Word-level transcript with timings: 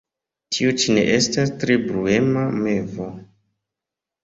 Tiu 0.55 0.71
ĉi 0.83 0.95
ne 0.95 1.03
estas 1.17 1.51
tre 1.65 1.77
bruema 1.85 2.49
mevo. 2.65 3.13